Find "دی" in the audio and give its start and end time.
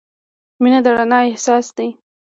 1.77-1.87